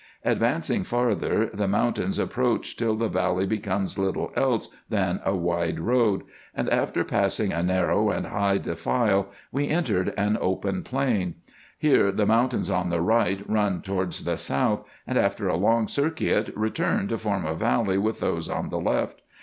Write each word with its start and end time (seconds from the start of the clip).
Advancing 0.25 0.83
farther, 0.83 1.47
the 1.53 1.67
mountains 1.67 2.17
approach 2.17 2.75
till 2.75 2.95
the 2.95 3.07
valley 3.07 3.45
becomes 3.45 3.99
little 3.99 4.33
else 4.35 4.69
than 4.89 5.19
a 5.23 5.35
wide 5.35 5.79
road; 5.79 6.23
and 6.55 6.67
after 6.71 7.03
pass 7.03 7.39
ing 7.39 7.53
a 7.53 7.61
narrow 7.61 8.09
and 8.09 8.25
high 8.25 8.57
defile 8.57 9.27
we 9.51 9.67
entered 9.69 10.11
an 10.17 10.39
open 10.41 10.81
plain. 10.81 11.35
Here 11.77 12.11
the 12.11 12.25
mountains 12.25 12.67
on 12.71 12.89
the 12.89 12.99
right 12.99 13.47
run 13.47 13.83
towards 13.83 14.23
the 14.23 14.37
south, 14.37 14.83
and 15.05 15.19
after 15.19 15.47
a 15.47 15.55
long 15.55 15.87
circuit 15.87 16.51
return 16.55 17.07
to 17.09 17.17
form 17.19 17.45
a 17.45 17.53
valley 17.53 17.99
with 17.99 18.21
those 18.21 18.49
on 18.49 18.69
the 18.69 18.79
left. 18.81 19.21